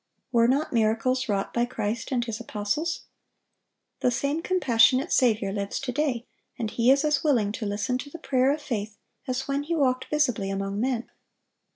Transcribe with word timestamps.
Were 0.31 0.47
not 0.47 0.73
miracles 0.73 1.29
wrought 1.29 1.53
by 1.53 1.65
Christ 1.65 2.11
and 2.11 2.25
His 2.25 2.39
apostles? 2.39 3.01
The 3.99 4.09
same 4.09 4.41
compassionate 4.41 5.11
Saviour 5.11 5.51
lives 5.51 5.79
to 5.81 5.91
day, 5.91 6.25
and 6.57 6.71
He 6.71 6.89
is 6.89 7.05
as 7.05 7.23
willing 7.23 7.51
to 7.51 7.67
listen 7.67 7.99
to 7.99 8.09
the 8.09 8.17
prayer 8.17 8.51
of 8.51 8.63
faith 8.63 8.97
as 9.27 9.47
when 9.47 9.61
He 9.61 9.75
walked 9.75 10.05
visibly 10.05 10.49
among 10.49 10.79
men. 10.79 11.11